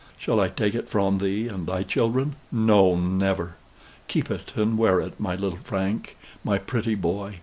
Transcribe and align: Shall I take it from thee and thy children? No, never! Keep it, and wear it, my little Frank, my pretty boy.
Shall 0.17 0.39
I 0.39 0.47
take 0.47 0.73
it 0.73 0.89
from 0.89 1.19
thee 1.19 1.47
and 1.47 1.67
thy 1.67 1.83
children? 1.83 2.35
No, 2.51 2.95
never! 2.95 3.53
Keep 4.07 4.31
it, 4.31 4.53
and 4.55 4.75
wear 4.75 4.99
it, 4.99 5.19
my 5.19 5.35
little 5.35 5.59
Frank, 5.63 6.17
my 6.43 6.57
pretty 6.57 6.95
boy. 6.95 7.35